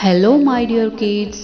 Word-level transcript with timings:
Hello, 0.00 0.38
my 0.38 0.64
dear 0.64 0.90
kids. 0.92 1.38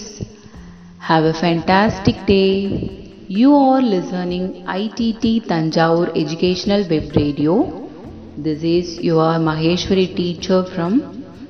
Have 0.99 1.25
a 1.25 1.33
fantastic 1.33 2.15
day. 2.25 3.11
You 3.27 3.53
are 3.53 3.81
listening 3.81 4.45
ITT 4.75 5.25
Tanjavur 5.49 6.07
Educational 6.21 6.87
Web 6.89 7.13
Radio. 7.17 7.89
This 8.37 8.63
is 8.63 9.01
your 9.01 9.33
Maheshwari 9.47 10.15
teacher 10.15 10.63
from 10.73 11.01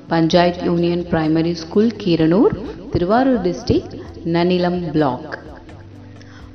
Panchayat 0.08 0.64
Union 0.64 1.08
Primary 1.08 1.54
School, 1.54 1.92
Kiranur, 1.92 2.50
Tiruvarur 2.90 3.40
District, 3.44 3.88
Nanilam 4.26 4.92
Block. 4.92 5.38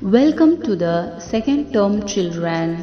Welcome 0.02 0.60
to 0.64 0.76
the 0.76 1.18
second 1.18 1.72
term 1.72 2.06
children. 2.06 2.76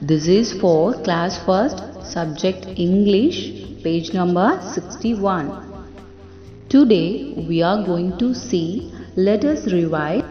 This 0.00 0.26
is 0.26 0.58
for 0.58 0.94
class 1.02 1.44
first 1.44 2.06
subject 2.06 2.64
English 2.76 3.42
page 3.82 4.14
number 4.14 4.58
61. 4.62 5.69
Today 6.72 7.34
we 7.48 7.62
are 7.62 7.84
going 7.84 8.16
to 8.18 8.32
see 8.32 8.92
let 9.16 9.44
us 9.44 9.64
revise 9.72 10.22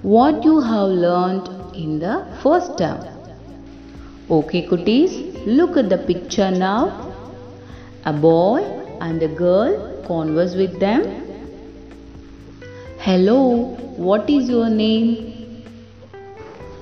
what 0.00 0.42
you 0.42 0.58
have 0.58 0.88
learned 0.88 1.50
in 1.76 1.98
the 1.98 2.14
first 2.42 2.78
term. 2.78 3.02
Okay 4.30 4.62
cuties, 4.66 5.12
look 5.44 5.76
at 5.76 5.90
the 5.90 5.98
picture 5.98 6.50
now. 6.50 6.80
A 8.06 8.12
boy 8.14 8.62
and 9.02 9.22
a 9.22 9.28
girl 9.28 10.02
converse 10.06 10.54
with 10.54 10.80
them. 10.80 11.04
Hello, 12.98 13.76
what 14.08 14.30
is 14.30 14.48
your 14.48 14.70
name? 14.70 15.62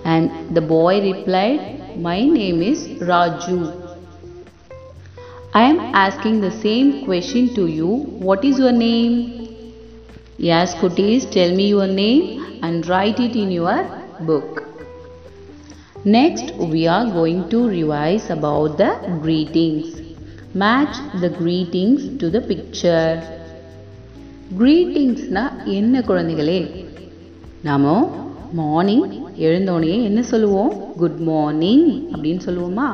And 0.05 0.55
the 0.55 0.61
boy 0.61 1.01
replied, 1.13 1.99
My 1.99 2.21
name 2.21 2.63
is 2.63 2.87
Raju. 3.01 3.84
I 5.54 5.64
am 5.64 5.80
asking 5.96 6.42
the 6.42 6.52
same 6.52 7.06
question 7.06 7.54
to 7.56 7.68
you. 7.68 7.88
What 8.28 8.46
is 8.46 8.60
your 8.60 8.72
name? 8.72 9.14
Yes, 10.38 10.76
Kutis, 10.76 11.30
tell 11.32 11.56
me 11.56 11.70
your 11.70 11.88
name 11.88 12.60
and 12.64 12.88
write 12.88 13.20
it 13.20 13.36
in 13.36 13.52
your 13.52 13.84
book. 14.22 14.64
Next, 16.06 16.54
we 16.56 16.88
are 16.88 17.06
going 17.06 17.50
to 17.50 17.68
revise 17.68 18.30
about 18.30 18.78
the 18.78 18.92
greetings. 19.22 20.00
Match 20.54 20.96
the 21.20 21.30
greetings 21.30 22.18
to 22.20 22.30
the 22.30 22.42
picture. 22.42 23.12
greetingsனா 24.60 25.42
என்ன 25.78 26.02
குழந்தைகளே 26.08 26.60
நாம 27.68 27.92
morning 28.60 29.04
எழுந்தோடனே 29.48 29.98
என்ன 30.04 30.22
சொல்லுவோம் 30.22 30.72
good 31.02 31.20
morning 31.28 31.86
அப்படின்னு 32.12 32.42
சொல்லுவோமா 32.46 32.88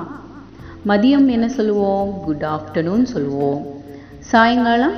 மதியம் 0.89 1.27
என்ன 1.29 1.49
சொல்லுவோம்? 1.49 2.21
குட் 2.25 2.45
ஆஃப்டர்நூன் 2.55 3.03
சொல்லுவோம். 3.03 3.61
சாயங்காலம் 4.19 4.97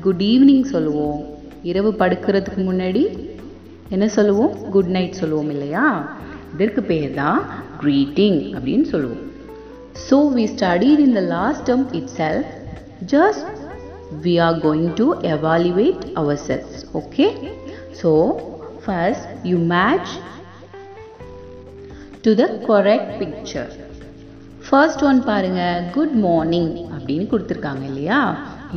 குட் 0.00 0.20
ஈவினிங் 0.20 0.62
சொல்லுவோம். 0.62 1.20
இரவு 1.62 1.90
படுக்கிறதுக்கு 1.92 2.60
முன்னாடி 2.70 3.04
என்ன 3.88 4.08
சொல்லுவோம்? 4.08 4.70
குட் 4.70 4.86
நைட் 4.86 5.12
சொல்லுவோம் 5.12 5.50
இல்லையா? 5.50 6.08
இதற்கு 6.54 6.82
பேர் 6.82 7.14
தான் 7.14 7.40
க்ரீட்டிங் 7.80 8.40
அப்படின்னு 8.56 8.82
சொல்லுவோம். 8.82 9.22
So 10.08 10.16
we 10.36 10.44
studied 10.54 11.02
in 11.06 11.12
the 11.12 11.20
last 11.20 11.70
term 11.70 11.86
itself 12.20 12.50
just 13.14 13.46
we 14.22 14.40
are 14.40 14.58
going 14.66 14.92
to 14.94 15.14
evaluate 15.22 16.04
ourselves 16.48 16.84
okay 16.92 17.26
so 18.02 18.38
first 18.84 19.28
you 19.42 19.58
match 19.58 20.12
to 22.20 22.34
the 22.34 22.46
correct 22.68 23.12
picture 23.22 23.72
first 24.66 25.02
one 25.08 25.18
பாருங்கள் 25.28 25.82
குட் 25.94 26.14
மார்னிங் 26.24 26.70
அப்படின்னு 26.94 27.26
கொடுத்துருக்காங்க 27.32 27.82
இல்லையா? 27.90 28.20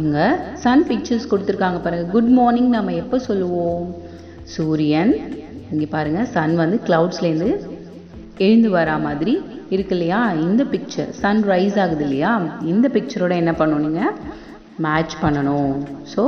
இங்கே 0.01 0.25
சன் 0.63 0.83
பிக்சர்ஸ் 0.89 1.29
கொடுத்துருக்காங்க 1.31 1.79
பாருங்கள் 1.85 2.11
good 2.15 2.31
morning 2.39 2.69
நம்ம 2.75 2.93
எப்போ 3.03 3.17
சொல்லுவோம்? 3.27 3.85
சூரியன் 4.55 5.13
இங்கே 5.71 5.87
பாருங்கள் 5.95 6.29
சன் 6.35 6.53
வந்து 6.63 6.77
க்ளவுட்ஸ்லேருந்து 6.87 7.49
எழுந்து 8.45 8.69
வரா 8.75 8.95
மாதிரி 9.07 9.33
இருக்கு 9.75 9.95
இல்லையா? 9.95 10.19
இந்த 10.45 10.61
பிக்சர் 10.73 11.09
சன் 11.21 11.41
ரைஸ் 11.51 11.79
ஆகுது 11.85 12.05
இல்லையா? 12.07 12.33
இந்த 12.73 12.85
பிக்சரோட 12.95 13.33
என்ன 13.41 13.53
பண்ணணும் 13.61 13.85
நீங்கள் 13.87 14.15
மேட்ச் 14.85 15.15
பண்ணணும். 15.23 15.73
ஸோ 16.13 16.23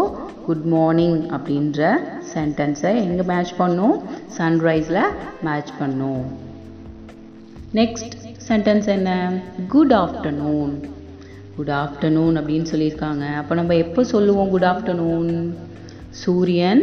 குட் 0.48 0.68
மார்னிங் 0.76 1.20
அப்படின்ற 1.36 1.92
சென்டென்ஸை 2.34 2.94
எங்கே 3.06 3.26
மேட்ச் 3.34 3.54
பண்ணும்? 3.62 3.96
சன்ரைஸில் 4.40 5.04
மேட்ச் 5.50 5.74
பண்ணும். 5.82 6.26
நெக்ஸ்ட் 7.80 8.16
சென்டென்ஸ் 8.48 8.88
என்ன? 8.96 9.10
குட் 9.74 9.94
ஆஃப்டர்நூன் 10.04 10.74
குட் 11.56 11.74
ஆஃப்டர்நூன் 11.82 12.36
அப்படின்னு 12.40 12.68
சொல்லியிருக்காங்க. 12.72 13.24
அப்போ 13.40 13.54
நம்ம 13.60 13.76
எப்போ 13.84 14.02
சொல்லுவோம் 14.12 14.52
குட் 14.54 14.68
ஆஃப்டர்நூன் 14.70 15.30
சூரியன் 16.22 16.82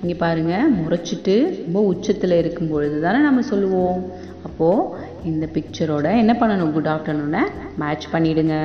இங்கே 0.00 0.16
பாருங்கள் 0.22 0.72
முறைச்சிட்டு 0.78 1.34
ரொம்ப 1.64 1.80
உச்சத்தில் 1.90 2.38
இருக்கும் 2.40 2.70
பொழுது 2.72 2.96
தானே 3.04 3.20
நம்ம 3.26 3.42
சொல்லுவோம். 3.50 4.00
அப்போது 4.46 4.88
இந்த 5.30 5.44
பிக்சரோட 5.54 6.08
என்ன 6.22 6.32
பண்ணணும்? 6.40 6.74
குட் 6.76 6.90
ஆஃப்டர்நூனை 6.94 7.42
மேட்ச் 7.82 8.06
பண்ணிவிடுங்க 8.14 8.56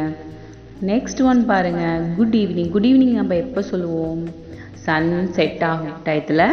நெக்ஸ்ட் 0.92 1.22
ஒன் 1.30 1.42
பாருங்கள் 1.52 2.04
குட் 2.18 2.36
ஈவினிங் 2.42 2.74
குட் 2.76 2.90
ஈவினிங் 2.90 3.16
நம்ம 3.22 3.36
எப்போ 3.46 3.62
சொல்லுவோம்? 3.72 4.22
சன் 4.86 5.14
செட் 5.38 5.64
ஆகும் 5.70 5.98
டயத்தில் 6.06 6.46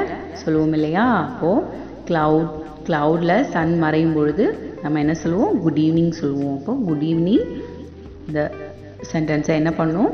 சொல்லுவோம் 0.42 0.76
இல்லையா? 0.78 1.04
அப்போது 1.26 1.66
க்ளவுட் 2.08 2.54
க்ளவுடில் 2.88 3.36
சன் 3.54 3.74
மறையும் 3.84 4.16
பொழுது 4.18 4.46
நம்ம 4.82 4.98
என்ன 4.98 5.14
சொல்லுவோம்? 5.14 5.60
குட் 5.62 5.78
ஈவினிங் 5.78 6.10
சொல்லுவோம். 6.10 6.58
அப்போ 6.58 6.72
குட் 6.86 7.02
ஈவினிங் 7.02 7.46
இந்த 8.26 8.52
சென்டென்ஸை 9.12 9.54
என்ன 9.60 9.72
பண்ணும்? 9.72 10.10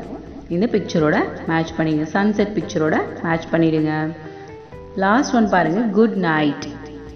இந்த 0.49 0.65
பிக்சரோட 0.71 1.17
மேட்ச் 1.47 1.69
பண்ணிடுங்க. 1.77 2.05
சன்செட் 2.13 2.53
பிக்சரோட 2.57 2.97
மேட்ச் 3.23 3.43
பண்ணிடுங்க. 3.51 3.91
லாஸ்ட் 4.95 5.35
ஒன் 5.35 5.49
பாருங்கள் 5.49 5.89
குட் 5.89 6.15
நைட் 6.15 6.65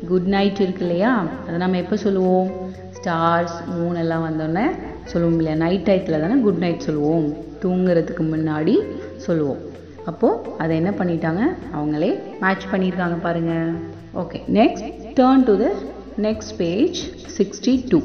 குட் 0.08 0.28
நைட் 0.36 0.60
இருக்கு 0.60 0.86
இல்லையா? 0.86 1.26
அதை 1.48 1.58
நம்ம 1.58 1.78
எப்போ 1.78 1.96
சொல்லுவோம்? 1.96 2.52
ஸ்டார்ஸ் 2.98 3.58
மூன் 3.72 3.98
எல்லாம் 3.98 4.26
வந்தோடனே 4.28 4.66
சொல்லுவோம் 5.04 5.38
இல்லையா? 5.38 5.58
நைட் 5.58 5.88
டயத்தில் 5.90 6.22
தானே 6.22 6.42
குட் 6.42 6.58
நைட் 6.58 6.80
சொல்லுவோம். 6.80 7.34
தூங்குறதுக்கு 7.62 8.24
முன்னாடி 8.34 8.76
சொல்லுவோம். 9.16 9.58
அப்போது 10.06 10.50
அதை 10.58 10.76
என்ன 10.76 10.90
பண்ணிட்டாங்க? 10.90 11.42
அவங்களே 11.76 12.20
மேட்ச் 12.42 12.66
பண்ணியிருக்காங்க 12.72 13.22
பாருங்கள் 13.22 13.72
okay 14.16 14.40
next 14.54 14.94
turn 15.16 15.44
to 15.46 15.58
the 15.58 15.72
Next 16.19 16.57
page 16.57 17.01
sixty 17.39 17.75
two 17.89 18.01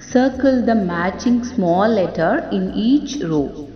Circle 0.00 0.64
the 0.64 0.76
matching 0.76 1.42
small 1.44 1.88
letter 1.88 2.48
in 2.52 2.72
each 2.72 3.20
row. 3.24 3.68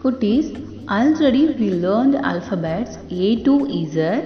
Kutis, 0.00 0.46
already 0.88 1.54
we 1.54 1.70
learned 1.70 2.16
alphabets 2.16 2.98
A 3.10 3.42
to 3.44 3.54
Z, 3.86 4.22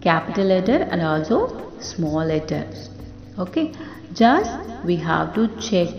capital 0.00 0.46
letter 0.46 0.78
and 0.90 1.00
also 1.02 1.38
small 1.80 2.24
letters. 2.24 2.90
Okay, 3.38 3.72
just 4.12 4.58
we 4.84 4.96
have 4.96 5.34
to 5.34 5.44
check. 5.60 5.94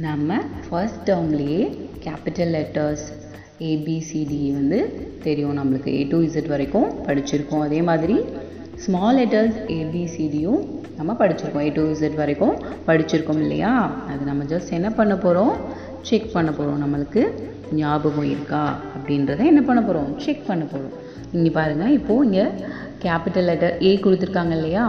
நம்ம 0.00 0.38
first 0.64 1.02
டேர்ம்லேயே 1.04 1.60
capital 2.04 2.50
letters 2.50 3.04
A B C D 3.69 4.39
வந்து 4.57 4.79
தெரியும் 5.25 5.57
நம்மளுக்கு. 5.59 5.89
A 5.99 6.03
to 6.11 6.17
Z 6.27 6.51
வரைக்கும் 6.53 6.89
படிச்சிருக்கோம். 7.07 7.63
அதே 7.67 7.81
மாதிரி 7.89 8.17
small 8.83 9.17
letters 9.19 9.57
ஏபிசிடியும் 9.77 10.61
நம்ம 10.97 11.11
படிச்சிருக்கோம். 11.21 11.65
ஏ 11.67 11.71
டு 11.77 11.83
இசட் 11.95 12.17
வரைக்கும் 12.21 12.55
படிச்சிருக்கோம் 12.87 13.41
இல்லையா? 13.45 13.73
அது 14.11 14.21
நம்ம 14.31 14.43
ஜஸ்ட் 14.53 14.71
என்ன 14.79 14.89
பண்ண 14.99 15.15
போகிறோம் 15.25 15.53
செக் 16.09 16.33
பண்ண 16.35 16.49
போகிறோம் 16.51 16.81
நம்மளுக்கு 16.83 17.21
ஞாபகம் 17.79 18.29
இருக்கா? 18.33 18.63
அப்படின்றத 18.95 19.45
என்ன 19.51 19.61
பண்ண 19.69 19.81
போகிறோம் 19.81 20.09
செக் 20.25 20.47
பண்ண 20.49 20.63
போகிறோம் 20.73 20.95
இங்கே 21.37 21.51
பாருங்கள் 21.59 21.95
இப்போது 21.99 22.25
இங்கே 22.27 22.45
கேபிட்டல் 23.03 23.47
லெட்டர் 23.49 23.75
ஏ 23.87 23.91
கொடுத்துருக்காங்க 24.05 24.53
இல்லையா? 24.59 24.85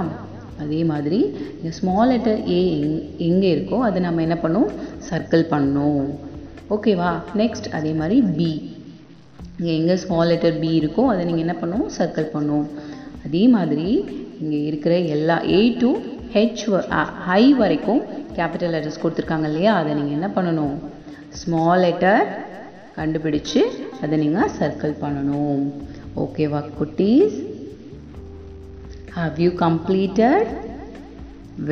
அதே 0.63 0.81
மாதிரி 0.85 1.19
இங்கே 1.59 1.73
ஸ்மால் 1.79 2.11
லெட்டர் 2.13 2.41
ஏ 2.57 2.59
எங் 2.77 2.97
எங்கே 3.29 3.51
இருக்கோ 3.57 3.79
அதை 3.89 3.99
நம்ம 4.07 4.23
என்ன 4.27 4.39
பண்ணணும் 4.43 4.71
சர்க்கிள் 5.11 5.45
பண்ணணும் 5.53 6.09
ஓகேவா 6.75 7.11
நெக்ஸ்ட் 7.41 7.69
அதே 7.79 7.93
மாதிரி 8.01 8.19
பி 8.39 8.51
இங்கே 9.59 9.73
எங்கே 9.81 9.97
ஸ்மால் 10.03 10.31
லெட்டர் 10.33 10.61
பி 10.63 10.71
இருக்கோ 10.81 11.03
அதை 11.13 11.23
நீங்கள் 11.29 11.45
என்ன 11.47 11.57
பண்ணுவோம் 11.63 11.93
சர்க்கிள் 11.99 12.33
பண்ணணும் 12.35 12.69
அதே 13.27 13.43
மாதிரி 13.57 13.89
இங்கே 14.43 14.61
இருக்கிற 14.69 14.95
எல்லா 15.17 15.37
ஏ 15.57 15.61
டு 15.83 15.91
ஹெச் 16.35 16.63
ஹை 17.27 17.43
வரைக்கும் 17.61 18.03
கேபிட்டல் 18.37 18.73
லெட்டர்ஸ் 18.75 19.03
கொடுத்துருக்காங்க 19.03 19.47
இல்லையா? 19.51 19.73
அதை 19.81 19.91
நீங்கள் 19.99 20.17
என்ன 20.19 20.29
பண்ணணும்? 20.37 20.77
ஸ்மால் 21.41 21.83
லெட்டர் 21.85 22.25
கண்டுபிடிச்சு 22.99 23.63
அதை 24.03 24.15
நீங்கள் 24.23 24.53
சர்க்கிள் 24.59 24.95
பண்ணணும். 25.03 25.63
ஓகேவா 26.25 26.61
குட்டீஸ். 26.79 27.37
Have 29.17 29.41
you 29.45 29.51
completed 29.65 30.49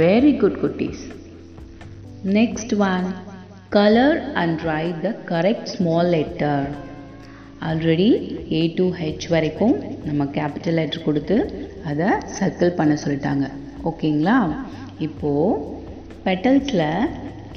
very 0.00 0.32
good 0.42 0.58
குட்டீஸ். 0.64 1.04
Next 2.38 2.74
one 2.92 3.08
Color 3.70 4.32
and 4.34 4.64
write 4.64 5.02
the 5.02 5.10
correct 5.30 5.64
small 5.68 6.06
letter. 6.14 6.58
Already 7.68 8.06
A 8.58 8.60
to 8.78 8.84
H 9.00 9.26
வரைக்கும் 9.32 9.74
நம்ம 10.06 10.24
கேபிட்டல் 10.36 10.76
லெட்டர் 10.78 11.04
கொடுத்து 11.08 11.36
அதை 11.90 12.06
சர்க்கிள் 12.38 12.72
பண்ண 12.78 12.94
சொல்லிட்டாங்க. 13.02 13.44
ஓகேங்களா 13.90 14.36
இப்போது 15.06 15.60
பெட்டல்ஸில் 16.26 16.86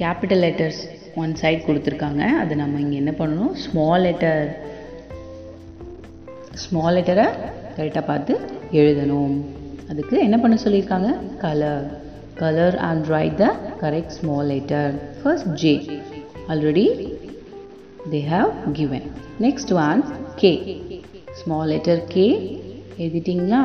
கேபிட்டல் 0.02 0.44
லெட்டர்ஸ் 0.46 0.81
ஒன் 1.24 1.36
சைட் 1.44 1.66
கொடுத்துருக்காங்க. 1.69 2.25
அதை 2.42 2.58
நம்ம 2.63 2.80
இங்கே 2.80 3.00
என்ன 3.04 3.13
பண்ணணும்? 3.22 3.54
ஸ்மால் 3.66 4.06
லெட்டர் 4.08 4.46
ஸ்மால் 6.66 6.96
லெட்டரை 7.00 7.28
கரெக்டாக 7.78 8.06
பார்த்து 8.12 8.40
எழுதணும். 8.81 9.36
அதுக்கு 9.92 10.18
என்ன 10.28 10.40
பண்ண 10.40 10.58
சொல்லியிருக்காங்க? 10.66 11.12
Colour 11.46 12.00
colour 12.43 12.77
and 12.88 13.06
write 13.15 13.38
the 13.43 13.49
correct 13.83 14.17
small 14.19 14.50
letter 14.55 14.91
first 15.23 15.53
J 15.62 15.75
already 16.55 16.88
they 18.12 18.21
have 18.33 18.50
given 18.73 19.03
next 19.44 19.69
one 19.85 20.00
k 20.41 20.50
small 21.41 21.65
letter 21.73 21.97
k 22.12 22.27
எழுதிட்டீங்களா 23.03 23.62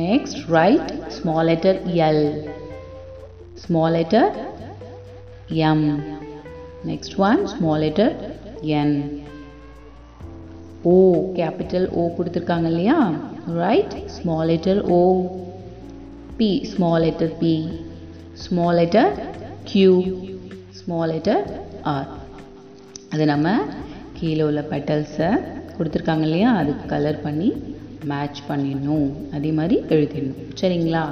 next 0.00 0.36
write 0.50 0.90
small 1.16 1.42
letter 1.48 1.72
l 2.08 2.18
small 3.64 3.88
letter 3.96 4.24
m 5.76 5.80
next 6.90 7.12
one 7.28 7.40
small 7.54 7.78
letter 7.84 8.08
n 8.82 8.90
o 10.84 10.96
capital 11.40 11.84
o 12.00 12.04
கொடுத்துருக்காங்க 12.16 12.68
இல்லையா 12.72 12.98
right 13.62 13.92
small 14.18 14.44
letter 14.52 14.76
o 14.98 15.02
p 16.37 16.49
small 16.73 16.97
letter 17.05 17.29
p. 17.39 17.43
Small 18.43 18.73
letter 18.79 19.05
q 19.69 19.73
small 20.79 21.05
letter 21.13 21.37
r. 21.93 22.05
அது 23.13 23.23
நம்ம 23.31 23.55
கீழே 24.17 24.43
உள்ள 24.49 24.61
பெட்டல்ஸை 24.71 25.29
கொடுத்துருக்காங்க 25.75 26.25
இல்லையா? 26.27 26.49
அதுக்கு 26.61 26.83
colour 26.93 27.19
பண்ணி 27.25 27.49
மேட்ச் 28.11 28.39
பண்ணிடணும். 28.49 29.09
அதே 29.35 29.51
மாதிரி 29.59 29.77
எழுதிடணும். 29.95 30.41
சரிங்களா? 30.61 31.03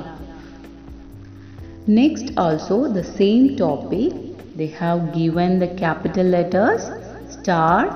Next 2.00 2.32
also 2.46 2.78
the 2.98 3.04
same 3.20 3.48
topic 3.64 4.18
they 4.60 4.68
have 4.82 5.02
given 5.18 5.58
the 5.64 5.68
capital 5.84 6.32
letters 6.38 6.88
star 7.36 7.90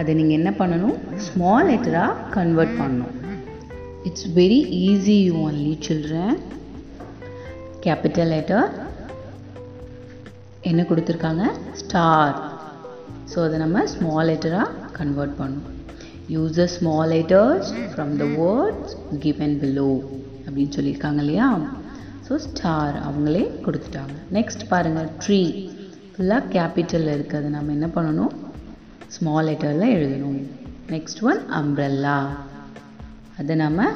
அதை 0.00 0.14
நீங்கள் 0.20 0.38
என்ன 0.40 0.50
பண்ணணும்? 0.60 0.98
ஸ்மால் 1.26 1.68
லெட்டராக 1.70 2.14
கன்வெர்ட் 2.36 2.76
பண்ணணும். 2.80 3.14
It's 4.08 4.26
very 4.40 4.58
easy 4.88 5.20
only 5.44 5.72
children 5.86 6.36
capital 7.84 8.30
letter 8.34 8.68
என்ன 10.70 10.80
கொடுத்துருக்காங்க? 10.90 11.44
ஸ்டார் 11.80 12.36
ஸோ 13.32 13.38
அதை 13.46 13.56
நம்ம 13.64 13.82
ஸ்மால் 13.94 14.28
லெட்டராக 14.30 14.90
கன்வெர்ட் 14.98 15.34
பண்ணணும். 15.40 15.72
Use 16.34 16.58
a 16.64 16.68
small 16.76 17.10
letters 17.14 17.70
from 17.92 18.14
the 18.22 18.26
words 18.38 18.94
given 19.24 19.56
below 19.62 19.90
அப்படின்னு 20.46 20.74
சொல்லியிருக்காங்க 20.78 21.20
இல்லையா? 21.24 21.48
ஸோ 22.26 22.34
ஸ்டார் 22.48 22.96
அவங்களே 23.08 23.44
கொடுத்துட்டாங்க. 23.66 24.16
நெக்ஸ்ட் 24.38 24.64
பாருங்கள் 24.72 25.12
ட்ரீ 25.22 25.40
ஃபுல்லாக 26.12 26.50
கேபிட்டலில் 26.56 27.14
இருக்குது 27.16 27.48
நம்ம 27.56 27.72
என்ன 27.78 27.88
பண்ணணும்? 27.96 28.34
ஸ்மால் 29.16 29.48
லெட்டரில் 29.50 29.94
எழுதணும். 29.96 30.40
நெக்ஸ்ட் 30.94 31.22
ஒன் 31.30 31.42
அம்ப்ரெல்லா 31.60 32.18
அதை 33.38 33.56
நம்ம 33.56 33.88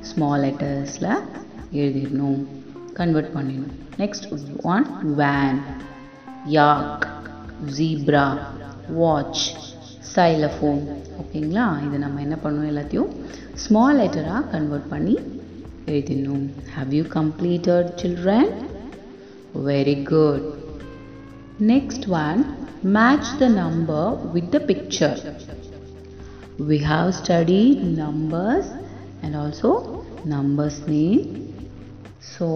ஸ்மால் 0.00 0.42
லெட்டர்ஸில் 0.42 1.20
எழுதிடணும். 1.72 2.46
கன்வெர்ட் 2.92 3.34
பண்ணிடணும். 3.34 3.72
Next 3.98 4.60
one 4.62 5.14
van 5.14 5.58
yak 6.46 7.06
zebra 7.78 8.38
watch 8.88 9.48
xylophone 10.14 10.80
ஓகேங்களா? 11.20 11.86
இது 11.86 11.98
நம்ம 11.98 12.20
என்ன 12.20 12.36
பண்ணணும் 12.44 12.70
எல்லாத்தையும்? 12.72 13.08
ஸ்மால் 13.54 13.98
லெட்டராக 13.98 14.50
கன்வெர்ட் 14.50 14.88
பண்ணி 14.88 15.18
எழுதிடணும். 15.86 16.48
Have 16.78 16.90
you 16.90 17.02
completed 17.02 17.90
children 18.02 18.50
very 19.66 20.02
good 20.02 20.52
next 21.60 22.08
one 22.08 22.46
match 22.82 23.38
the 23.38 23.48
number 23.48 24.30
with 24.32 24.50
the 24.50 24.58
picture 24.66 25.18
we 26.68 26.76
have 26.76 27.12
studied 27.26 27.78
numbers 27.82 28.64
and 29.22 29.34
also 29.42 29.70
numbers 30.34 30.78
name. 30.86 31.20
So 32.32 32.46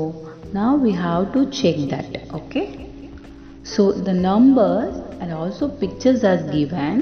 now 0.58 0.70
we 0.84 0.92
have 1.06 1.24
to 1.34 1.42
check 1.60 1.76
that 1.92 2.10
okay? 2.38 2.66
So 3.72 3.82
the 4.08 4.16
numbers 4.30 4.94
and 5.20 5.32
also 5.32 5.68
pictures 5.84 6.22
as 6.32 6.42
given. 6.56 6.96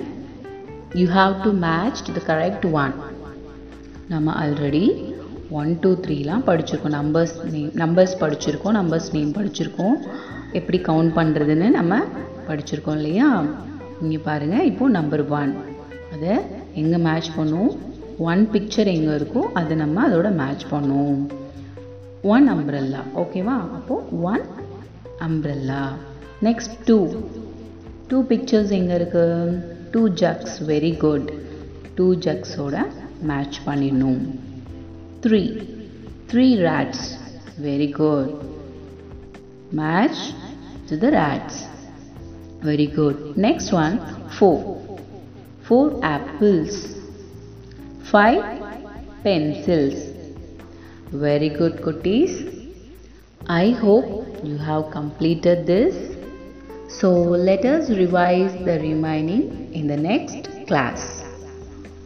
You 1.01 1.07
have 1.09 1.35
to 1.45 1.51
match 1.53 1.99
to 2.07 2.13
the 2.19 2.23
correct 2.29 2.65
one. 2.83 2.95
நம்ம 4.13 4.33
already 4.43 4.85
one 5.61 5.71
two 5.83 5.91
த்ரீலாம் 6.05 6.45
படிச்சிருக்கோம். 6.49 6.95
Numbers 6.99 7.35
name 7.53 7.71
numbers 7.83 8.15
படிச்சிருக்கோம் 8.23 8.77
numbers 8.79 9.09
name 9.17 9.33
படிச்சிருக்கோம். 9.39 9.97
எப்படி 10.59 10.79
count 10.89 11.13
பண்ணுறதுன்னு 11.19 11.69
நம்ம 11.79 12.01
படிச்சிருக்கோம் 12.49 12.99
இல்லையா? 13.01 13.29
இங்கே 14.03 14.19
பாருங்கள் 14.29 14.69
இப்போது 14.71 14.97
நம்பர் 14.99 15.25
ஒன் 15.41 15.53
அதை 16.15 16.35
எங்கே 16.83 17.01
மேட்ச் 17.07 17.31
பண்ணுவோம்? 17.39 17.73
ஒன் 18.19 18.49
பிக்சர் 18.53 18.87
எங்கே 18.87 19.13
இருக்கோ 19.13 19.43
அதை 19.53 19.77
நம்ம 19.77 20.09
அதோட 20.09 20.33
மேட்ச் 20.33 20.65
பண்ணும் 20.71 21.31
ஒன் 22.23 22.51
அம்ப்ரெல்லா 22.51 23.01
ஓகேவா 23.17 23.57
அப்போது 23.77 24.21
one 24.23 24.41
umbrella 25.19 25.83
next 26.43 26.77
two 26.85 27.09
two 28.09 28.25
pictures 28.25 28.71
எங்கே 28.71 28.95
இருக்குது 28.95 29.61
two 29.91 30.09
jugs 30.09 30.63
very 30.67 30.97
good 30.97 31.33
two 31.95 32.15
ஜக்ஸோட 32.15 32.77
match 33.23 33.59
பண்ணிடணும். 33.67 34.21
Three 35.21 35.67
three 36.33 36.57
rats 36.57 37.09
very 37.63 37.93
good 37.93 38.31
match 39.71 40.23
to 40.89 40.99
the 40.99 41.09
rats 41.09 41.61
very 42.63 42.95
good 42.95 43.17
next 43.37 43.75
one 43.75 44.01
four 44.39 44.63
four 45.69 45.93
apples 46.01 47.01
five 48.13 48.45
pencils. 49.25 50.13
Very 51.13 51.49
good, 51.49 51.77
cuties. 51.85 52.35
I 53.47 53.71
hope 53.71 54.37
you 54.43 54.59
have 54.59 54.91
completed 54.91 55.67
this. 55.67 55.97
So 56.89 57.11
let 57.11 57.65
us 57.65 57.89
revise 57.89 58.55
the 58.67 58.79
remaining 58.81 59.73
in 59.73 59.87
the 59.87 59.97
next 59.97 60.51
class. 60.67 61.25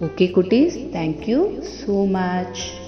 Okay, 0.01 0.33
cuties. 0.33 0.93
Thank 0.93 1.27
you 1.27 1.61
so 1.65 2.07
much. 2.07 2.86